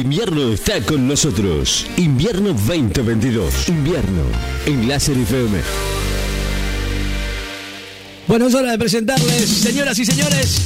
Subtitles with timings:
[0.00, 1.86] invierno está con nosotros.
[1.96, 3.68] Invierno 2022.
[3.68, 4.22] Invierno
[4.66, 5.58] en Láser FM.
[8.26, 10.60] Bueno, es hora de presentarles, señoras y señores,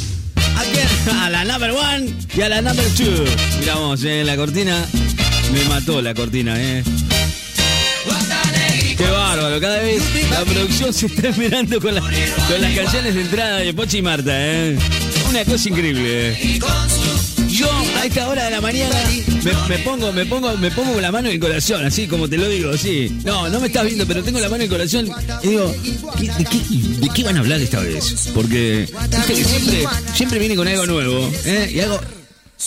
[0.57, 0.79] aquí
[1.11, 3.25] a la number one y a la number two.
[3.61, 4.85] Miramos, eh, la cortina.
[5.53, 6.83] Me mató la cortina, eh.
[8.97, 13.23] Qué bárbaro, cada vez la producción se está mirando con, la- con las canciones de
[13.23, 14.79] entrada de Pochi y Marta, eh.
[15.29, 16.31] Una cosa increíble.
[16.33, 16.59] eh.
[17.55, 18.97] Yo a esta hora de la mañana
[19.45, 22.37] me, me pongo, me pongo, me pongo la mano en el corazón, así como te
[22.37, 23.17] lo digo, así.
[23.25, 25.09] No, no me estás viendo, pero tengo la mano en el corazón
[25.43, 25.73] y digo,
[26.19, 26.59] ¿qué- de, qué,
[27.01, 28.31] de qué van a hablar esta vez?
[28.35, 31.71] Porque viste que siempre, siempre viene con algo nuevo, ¿eh?
[31.75, 32.01] Y algo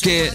[0.01, 0.29] que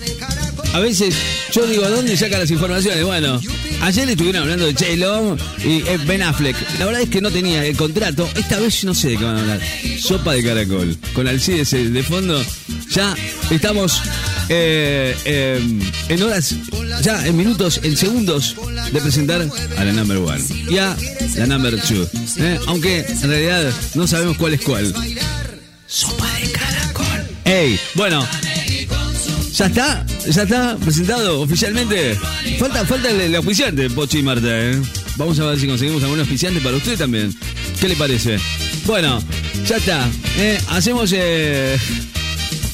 [0.74, 1.14] a veces
[1.52, 3.04] yo digo, ¿dónde sacan las informaciones?
[3.04, 3.40] Bueno,
[3.82, 6.56] ayer estuvieron hablando de J-Lo y eh, Ben Affleck.
[6.78, 8.28] La verdad es que no tenía el contrato.
[8.34, 9.60] Esta vez no sé de qué van a hablar.
[10.00, 10.96] Sopa de caracol.
[11.14, 12.42] Con Alcides eh, de fondo.
[12.92, 13.14] Ya
[13.50, 14.02] estamos
[14.50, 16.54] eh, eh, en horas,
[17.00, 18.54] ya en minutos, en segundos
[18.92, 20.94] de presentar a la number one y a
[21.36, 22.06] la number two.
[22.36, 22.58] ¿eh?
[22.66, 24.92] Aunque en realidad no sabemos cuál es cuál.
[25.86, 27.06] Sopa de caracol.
[27.46, 27.80] ¡Ey!
[27.94, 28.26] Bueno,
[29.54, 30.06] ¿Ya está?
[30.28, 32.18] ¿Ya está presentado oficialmente?
[32.58, 34.80] Falta, falta el, el auspiciante, Pochi y Marta, ¿eh?
[35.16, 37.34] Vamos a ver si conseguimos algún auspiciante para usted también.
[37.80, 38.38] ¿Qué le parece?
[38.84, 39.22] Bueno,
[39.66, 40.08] ya está.
[40.36, 40.58] ¿eh?
[40.68, 41.10] Hacemos...
[41.14, 41.78] Eh...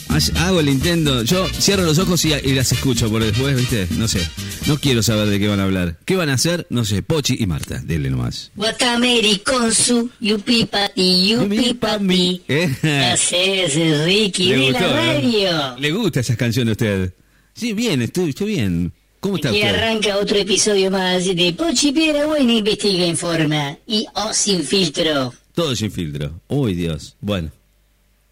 [0.08, 1.22] hace- Hago el intento.
[1.22, 3.86] Yo cierro los ojos y, y las escucho por después, ¿viste?
[3.96, 4.20] No sé.
[4.66, 5.96] No quiero saber de qué van a hablar.
[6.04, 6.66] ¿Qué van a hacer?
[6.70, 7.02] No sé.
[7.02, 7.80] Pochi y Marta.
[7.84, 8.50] Denle nomás.
[8.56, 12.42] Guatameri Consu, yupi pati, yupi pati.
[12.48, 13.10] ¿Eh?
[13.12, 14.92] Haces Ricky de la ¿eh?
[15.14, 15.76] radio.
[15.78, 17.12] ¿Le gusta esas canciones a usted?
[17.54, 18.92] Sí, bien, estoy, estoy bien.
[19.20, 24.32] ¿Cómo está Y arranca otro episodio más de Pochi Piedra Buena Investiga Informa y O
[24.32, 25.34] Sin Filtro.
[25.54, 26.40] Todo sin filtro.
[26.46, 27.16] Uy, Dios.
[27.20, 27.50] Bueno.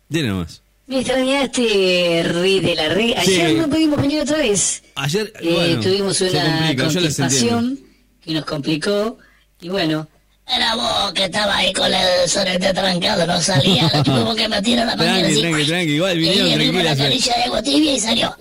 [0.08, 0.62] Dile nomás.
[0.86, 3.14] Me extrañaste, Ri de la Red.
[3.16, 3.54] Ayer Sí.
[3.56, 4.82] no pudimos venir otra vez.
[4.94, 7.80] Ayer Eh, bueno, tuvimos una contestación
[8.24, 9.18] que nos complicó.
[9.60, 10.06] Y bueno,
[10.46, 13.90] era vos que estaba ahí con el sorete trancado, no salía.
[14.04, 15.92] Tuvimos que meter a la mañana Tranqui, tranqui, tranqui.
[15.94, 16.98] Igual vinieron dimos la tranquilas.
[16.98, 17.02] eh.
[17.02, 18.36] canilla de agua tibia y salió.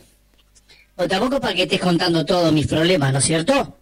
[0.98, 3.76] O tampoco para que estés contando todos mis problemas, ¿no es cierto?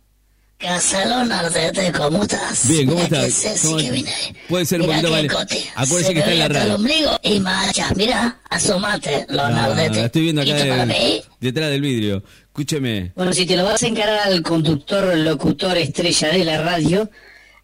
[0.63, 2.65] Casalón Ardete, ¿cómo estás?
[2.69, 3.41] Bien, ¿cómo Mira estás?
[3.43, 4.13] qué sexy ¿Cómo que vine.
[4.47, 5.27] Puede ser un poquito vale.
[5.75, 6.75] Acuérdese Se que está en la hasta el radio.
[6.75, 9.99] ombligo y macha, mira, asomate, Leonardete.
[9.99, 12.23] la estoy viendo acá ¿Listo para de- detrás del vidrio.
[12.47, 13.11] Escúcheme.
[13.13, 17.09] Bueno, si te lo vas a encarar al conductor, locutor estrella de la radio,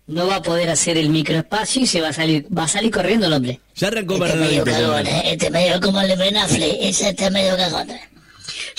[0.08, 2.92] no va a poder hacer el microespacio y se va a salir, va a salir
[2.92, 3.62] corriendo el hombre.
[3.76, 5.22] Ya arrancó Este para medio cagón, ¿eh?
[5.26, 7.88] este medio como el de Ben Affleck, ese este medio cagón.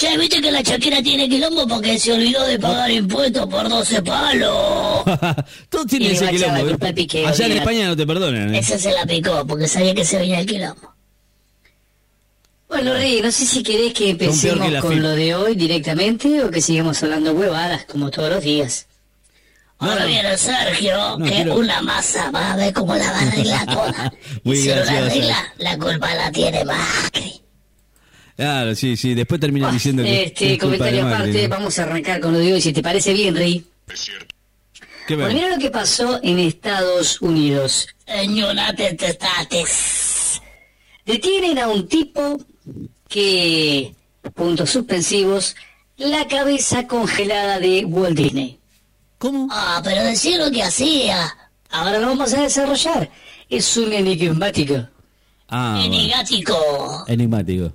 [0.00, 4.02] Ya viste que la chaquera tiene quilombo porque se olvidó de pagar impuestos por 12
[4.02, 5.02] palos.
[5.68, 6.60] Todos tienen Y ese quilombo.
[6.68, 7.52] culpa Piqué, Allá en.
[7.52, 8.54] España no te perdonan.
[8.54, 8.58] ¿eh?
[8.60, 10.94] Ese se la picó porque sabía que se venía el quilombo.
[12.68, 16.50] Bueno, Rey, no sé si querés que empecemos que con lo de hoy directamente o
[16.50, 18.86] que sigamos hablando huevadas como todos los días.
[19.78, 23.22] Ahora viene Sergio, No, que quiero- una masa va a ver cómo la va a
[23.22, 24.12] arreglar toda.
[24.44, 27.42] Muy y si no la arregla, la culpa la tiene Macri.
[28.40, 29.12] Claro, sí, sí.
[29.12, 30.22] Después terminan diciendo que.
[30.22, 31.48] Este es comentario aparte, ¿no?
[31.50, 33.66] vamos a arrancar con lo de hoy, si te parece bien, Rey.
[35.06, 35.36] ¿Qué Bueno, ven?
[35.36, 37.88] mira lo que pasó en Estados Unidos.
[38.06, 40.40] En United States.
[41.04, 42.38] Detienen a un tipo
[43.08, 43.94] que,
[44.34, 45.54] puntos suspensivos,
[45.98, 48.58] la cabeza congelada de Walt Disney.
[49.18, 49.48] ¿Cómo?
[49.50, 51.30] Ah, pero decir lo que hacía.
[51.68, 53.10] Ahora lo vamos a desarrollar.
[53.50, 54.88] Es un enigmático.
[55.46, 55.94] Ah, bueno.
[55.94, 57.04] Enigmático.
[57.06, 57.74] Enigmático.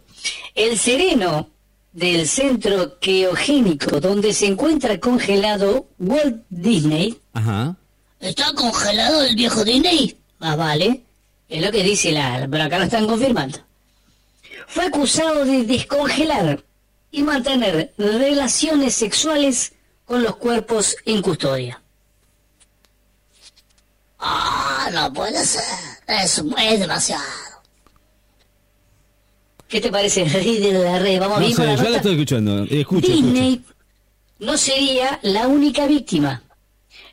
[0.53, 1.49] El sereno
[1.91, 7.19] del centro criogénico donde se encuentra congelado Walt Disney.
[7.33, 7.75] Ajá.
[8.19, 10.17] ¿Está congelado el viejo Disney?
[10.39, 11.03] Más vale.
[11.47, 12.47] Es lo que dice la...
[12.49, 13.59] Pero acá lo están confirmando.
[14.67, 16.63] Fue acusado de descongelar
[17.11, 19.73] y mantener relaciones sexuales
[20.05, 21.81] con los cuerpos en custodia.
[24.19, 25.63] Ah, no puede ser.
[26.07, 27.44] Es, es demasiado.
[29.67, 31.19] ¿Qué te parece, Rey de la Red?
[31.19, 32.63] Vamos No con sé, la yo la estoy escuchando.
[32.65, 33.11] Eh, escucho.
[33.11, 33.63] Disney
[34.39, 36.43] no sería la única víctima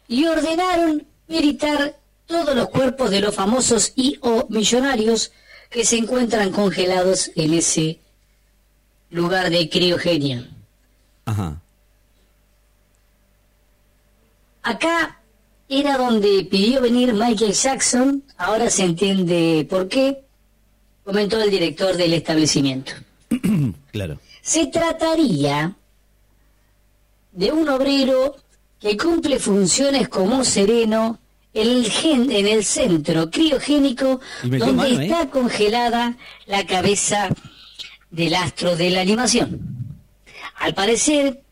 [0.08, 1.96] y ordenaron meditar
[2.26, 5.32] todos los cuerpos de los famosos y o millonarios
[5.70, 7.98] que se encuentran congelados en ese
[9.10, 10.48] lugar de criogenia.
[11.24, 11.60] Ajá.
[14.62, 15.20] Acá
[15.68, 20.21] era donde pidió venir Michael Jackson, ahora se entiende por qué,
[21.04, 22.92] comentó el director del establecimiento.
[23.92, 24.18] Claro.
[24.40, 25.74] Se trataría
[27.32, 28.36] de un obrero
[28.80, 31.18] que cumple funciones como sereno
[31.54, 36.16] en el, gen- en el centro criogénico ¿Y metió donde mano está congelada
[36.46, 37.28] la cabeza
[38.10, 39.60] del astro de la animación.
[40.56, 41.42] Al parecer,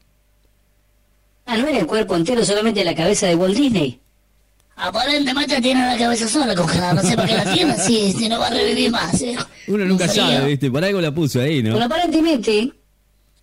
[1.46, 3.98] Ah, no era el cuerpo entero, solamente la cabeza de Walt Disney.
[4.82, 8.38] Aparentemente tiene la cabeza sola congelada, no sé por qué la tiene, si, si no
[8.38, 9.20] va a revivir más.
[9.20, 9.36] ¿eh?
[9.66, 10.22] Uno nunca Un frío.
[10.26, 10.70] sabe, ¿viste?
[10.70, 11.72] Por algo la puso ahí, ¿no?
[11.72, 12.72] Bueno, aparentemente,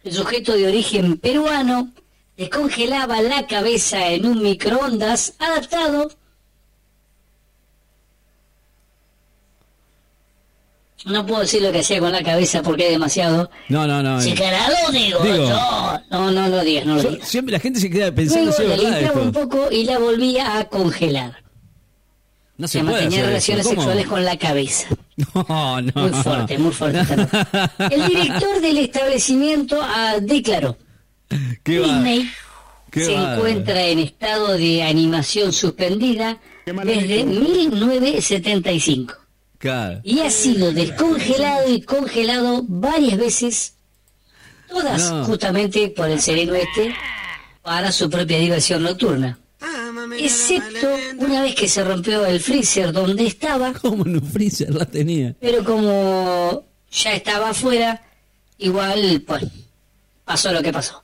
[0.03, 1.91] el sujeto de origen peruano
[2.35, 6.09] descongelaba la cabeza en un microondas adaptado.
[11.05, 13.49] No puedo decir lo que hacía con la cabeza porque es demasiado.
[13.69, 14.19] No, no, no.
[14.19, 15.49] Si querés lo digo, Digo.
[15.49, 15.99] yo.
[16.09, 17.27] No, no lo digas, no lo digas.
[17.27, 20.65] siempre la gente se queda pensando Luego si la un poco y la volvía a
[20.65, 21.43] congelar.
[22.57, 24.87] No Se se puede mantenía relaciones sexuales con la cabeza.
[25.35, 25.91] No, no.
[25.95, 27.15] Muy fuerte, muy fuerte.
[27.15, 27.71] nota.
[27.89, 30.77] El director del establecimiento ah, declaró.
[31.63, 31.87] ¿Qué va?
[31.87, 32.29] Disney
[32.91, 39.15] Qué se encuentra en estado de animación suspendida desde 1975
[39.59, 40.01] Claro.
[40.03, 43.73] y ha sido descongelado y congelado varias veces,
[44.69, 45.25] todas No.
[45.25, 46.93] justamente por el sereno este,
[47.63, 49.39] para su propia diversión nocturna.
[50.19, 50.87] Excepto
[51.17, 55.35] una vez que se rompió el freezer donde estaba, ¿Cómo en un freezer la tenía?
[55.39, 58.01] pero como ya estaba afuera,
[58.57, 59.43] igual, pues,
[60.23, 61.03] pasó lo que pasó.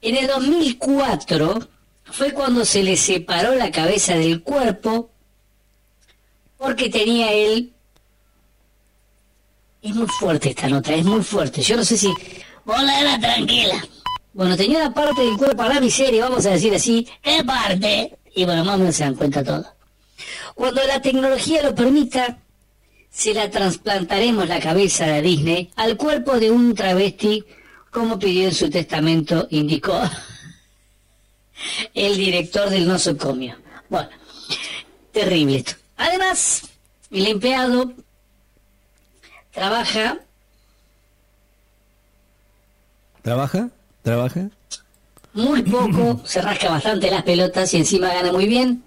[0.00, 1.68] En el 2004
[2.04, 5.10] fue cuando se le separó la cabeza del cuerpo
[6.58, 7.72] porque tenía él...
[9.80, 11.62] Es muy fuerte esta nota, es muy fuerte.
[11.62, 12.12] Yo no sé si...
[12.64, 13.82] Vos léela tranquila.
[14.34, 17.06] Bueno, tenía una parte del cuerpo a la miseria, vamos a decir así.
[17.22, 18.18] ¿Qué parte?
[18.34, 19.64] Y bueno, más o menos se dan cuenta todo.
[20.54, 22.38] Cuando la tecnología lo permita,
[23.08, 27.44] se la trasplantaremos la cabeza de Disney al cuerpo de un travesti,
[27.90, 30.00] como pidió en su testamento, indicó
[31.94, 33.56] el director del nosocomio.
[33.88, 34.10] Bueno,
[35.12, 35.72] terrible esto.
[35.98, 36.62] Además,
[37.10, 37.92] el empleado
[39.52, 40.18] trabaja
[43.22, 43.68] ¿Trabaja?
[44.02, 44.48] ¿Trabaja?
[45.34, 48.82] muy poco, se rasca bastante las pelotas y encima gana muy bien.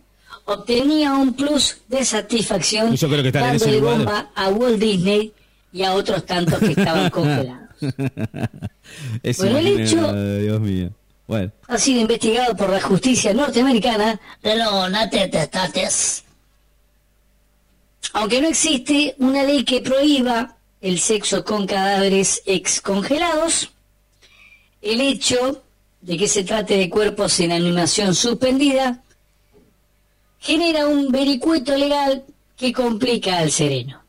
[0.45, 4.79] Obtenía un plus de satisfacción Yo creo que estar en ese dándole bomba a Walt
[4.79, 5.31] Disney
[5.71, 7.69] y a otros tantos que estaban congelados.
[9.21, 10.89] Es Bueno, el hecho- Dios mío.
[11.27, 11.51] Bueno.
[11.67, 16.23] Ha sido investigado por la justicia norteamericana, De los natetestates.
[18.13, 23.71] Aunque no existe una ley que prohíba el sexo con cadáveres excongelados.
[24.81, 25.61] El hecho
[26.01, 29.03] de que se trate de cuerpos en animación suspendida
[30.39, 32.25] genera un vericueto legal
[32.57, 34.01] que complica al sereno.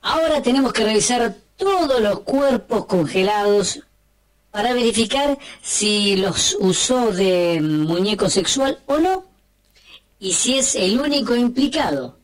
[0.00, 3.80] Ahora tenemos que revisar todos los cuerpos congelados
[4.50, 9.24] para verificar si los usó de muñeco sexual o no
[10.20, 12.18] y si es el único implicado,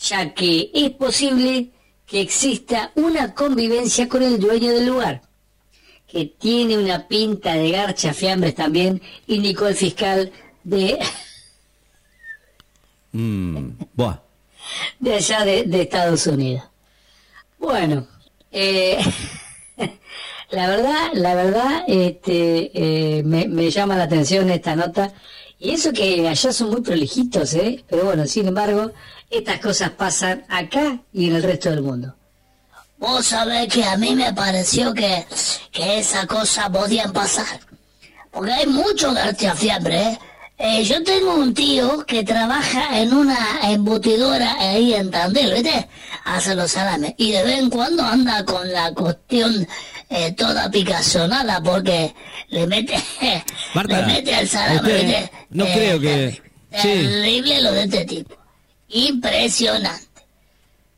[0.00, 1.70] ya que es posible
[2.06, 5.22] que exista una convivencia con el dueño del lugar,
[6.06, 10.30] que tiene una pinta de garcha fiambres también, indicó el fiscal
[10.64, 10.98] de,
[13.12, 13.76] Mm.
[13.94, 14.18] Buah.
[14.98, 16.64] de allá de, de Estados Unidos.
[17.58, 18.06] Bueno,
[18.50, 18.98] eh,
[20.50, 22.70] la verdad, la verdad, este,
[23.18, 25.12] eh, me, me llama la atención esta nota.
[25.62, 27.84] Y eso que allá son muy prolijitos, ¿eh?
[27.88, 28.90] Pero bueno, sin embargo,
[29.30, 32.16] estas cosas pasan acá y en el resto del mundo.
[32.98, 35.24] Vos sabés que a mí me pareció que,
[35.70, 37.60] que esa cosa podían pasar.
[38.32, 40.18] Porque hay mucho garchafiambre, ¿eh?
[40.58, 45.88] Eh, Yo tengo un tío que trabaja en una embutidora ahí en Tandil, ¿viste?
[46.24, 47.14] Hace los salames.
[47.18, 49.66] Y de vez en cuando anda con la cuestión
[50.14, 52.14] eh, toda picazonada porque
[52.48, 52.94] le mete,
[53.74, 56.40] Marta, le mete al salame, no creo que-
[56.72, 56.88] sí.
[56.88, 58.36] Terrible lo de este tipo.
[58.88, 60.06] Impresionante.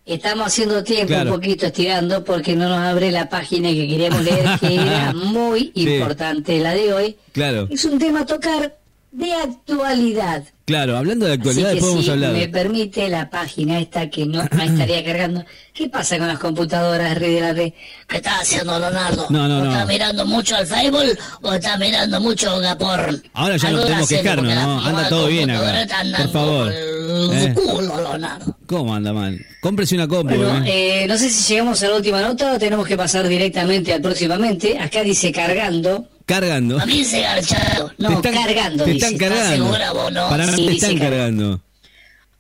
[0.07, 1.31] Estamos haciendo tiempo Claro.
[1.31, 5.73] un poquito estirando porque no nos abre la página que queríamos leer, que era muy
[5.75, 5.95] Sí.
[5.95, 7.17] importante la de hoy.
[7.33, 8.77] Claro, Es un tema a tocar
[9.15, 10.43] de actualidad.
[10.65, 10.97] claro.
[10.97, 12.33] Hablando de Así actualidad, que después vamos si a hablar.
[12.33, 15.45] me permite la página esta que no estaría cargando.
[15.73, 17.73] ¿Qué pasa con las computadoras Rey de la Red?
[18.09, 19.27] ¿Qué está haciendo Leonardo?
[19.31, 19.71] No, no, ¿O no.
[19.73, 23.23] ¿Está mirando mucho al Facebook o está mirando mucho Gaporn?
[23.35, 24.85] Ahora ya no tenemos que quejarnos, ¿no?
[24.85, 25.87] Anda todo bien acá.
[26.19, 26.73] Por favor.
[26.73, 27.55] Eh.
[27.55, 28.57] culo, Leonardo.
[28.67, 29.39] ¿Cómo anda mal?
[29.61, 30.35] Cómprese una compu.
[30.35, 31.05] Bueno, ¿eh?
[31.05, 34.01] eh, no sé si llegamos a la última nota o tenemos que pasar directamente al
[34.01, 34.79] próximamente.
[34.79, 36.09] Acá dice cargando.
[36.27, 36.81] Cargando.
[36.81, 37.93] A mí se garchado.
[37.99, 38.85] No, Te están- cargando.
[38.85, 39.07] Te dice.
[39.07, 39.65] están cargando.
[39.67, 40.29] segura vos, no?
[40.29, 41.61] Para Sí, te están car- cargando.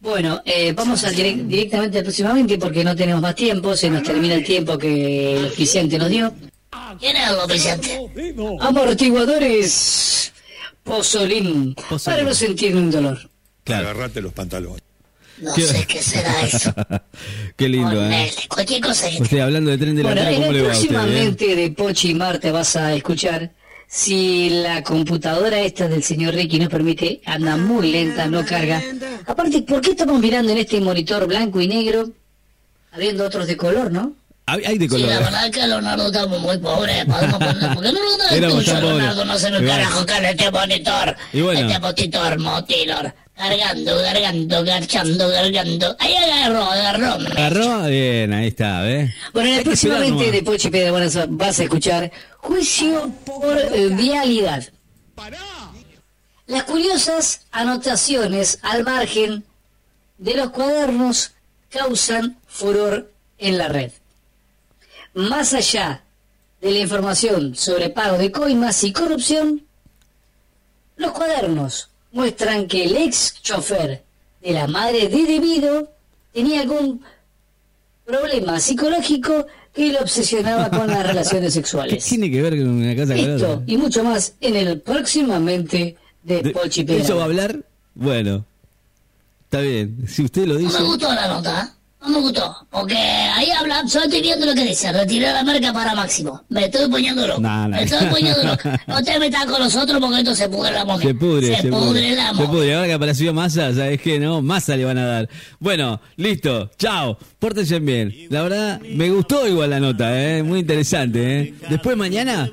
[0.00, 3.76] Bueno, eh, vamos al direct- directamente al próximamente porque no tenemos más tiempo.
[3.76, 6.32] Se nos termina el tiempo que el oficiante nos dio.
[7.00, 8.00] ¿Quién es el oficiante?
[8.60, 10.32] Amortiguadores
[10.82, 11.74] Pozolín.
[11.74, 12.04] Pozolín.
[12.04, 13.30] Para no sentir un dolor.
[13.64, 13.88] Claro.
[13.90, 14.82] Agarrate los pantalones.
[15.40, 16.72] No sé qué será eso.
[17.56, 18.30] qué lindo, ¿eh?
[18.48, 19.22] Cualquier cosa que...
[19.22, 20.88] Usted hablando de tren de la bueno, ¿cómo le va a usted, eh?
[20.92, 23.50] próximamente de Pochi y Marte vas a escuchar
[23.94, 28.82] si la computadora esta del señor Ricky nos permite, anda muy lenta, no carga.
[29.24, 32.10] Aparte, ¿por qué estamos mirando en este monitor blanco y negro,
[32.90, 34.16] habiendo otros de color, no?
[34.46, 35.08] Hay, de color.
[35.08, 37.04] Sí, la verdad es que Leonardo estamos muy pobres.
[37.04, 39.24] Podemos poner, ¿Por qué no lo das tuyo, Leonardo?
[39.26, 41.16] No se me carajo con este monitor.
[41.32, 41.60] Y bueno.
[41.60, 43.14] Este monitor, motilor.
[43.36, 45.96] Cargando, cargando, garchando, cargando.
[45.98, 47.12] Ahí agarró, agarró.
[47.14, 49.10] Agarró, bien, ahí está, ¿ves?
[49.32, 54.64] Bueno, próximamente de Pochi Pedro bueno, vas a escuchar Juicio por eh, Vialidad.
[56.46, 59.44] Las curiosas anotaciones al margen
[60.18, 61.32] de los cuadernos
[61.70, 63.90] causan furor en la red.
[65.14, 66.02] Más allá
[66.60, 69.66] de la información sobre pago de coimas y corrupción,
[70.96, 74.02] los cuadernos muestran que el ex chofer
[74.40, 75.90] de la madre de Debido
[76.32, 77.02] tenía algún
[78.06, 82.02] problema psicológico que lo obsesionaba con las relaciones sexuales.
[82.02, 86.42] ¿Qué tiene que ver con una casa Esto y mucho más en el próximamente de,
[86.42, 87.60] de Pochi ¿Eso va a hablar?
[87.94, 88.44] Bueno,
[89.44, 90.04] está bien.
[90.06, 90.72] Si usted lo dice...
[90.74, 91.74] No me gustó la nota.
[92.04, 95.72] No me gustó, porque ahí habla, solo estoy viendo lo que dice, retirar la marca
[95.72, 96.42] para máximo.
[96.50, 97.40] Me estoy poniendo loco.
[97.40, 98.68] Me estoy poniendo loco.
[98.86, 101.08] No te metas con los otros porque esto se pudre la moneda.
[101.08, 104.18] Se pudre, se, se pudre, la Se pudre, ahora que apareció masa, ¿sabes qué?
[104.20, 105.28] No, masa le van a dar.
[105.58, 108.14] Bueno, listo, chao, pórtense bien.
[108.28, 110.42] La verdad, me gustó igual la nota, ¿eh?
[110.42, 111.54] Muy interesante, ¿eh?
[111.70, 112.50] Después mañana,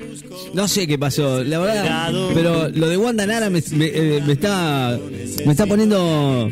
[0.53, 4.33] no sé qué pasó, la verdad, pero lo de Wanda Nara me, me, eh, me
[4.33, 4.97] está,
[5.45, 6.49] me está poniendo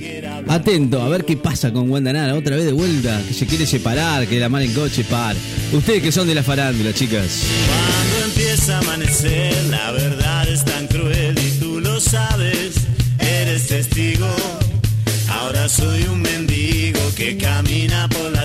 [0.48, 2.89] atento a ver qué pasa con Wanda Nara, otra vez de vuelta
[3.28, 5.36] que se quiere separar, que la mar en coche, par.
[5.72, 7.44] Ustedes que son de la farándula, chicas.
[7.68, 12.76] Cuando empieza a amanecer, la verdad es tan cruel y tú lo sabes,
[13.20, 14.28] eres testigo.
[15.30, 18.39] Ahora soy un mendigo que camina por perdido.